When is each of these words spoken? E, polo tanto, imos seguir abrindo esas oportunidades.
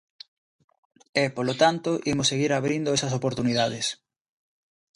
E, 1.23 1.25
polo 1.35 1.53
tanto, 1.61 1.89
imos 2.11 2.29
seguir 2.31 2.51
abrindo 2.53 2.93
esas 2.97 3.15
oportunidades. 3.19 3.85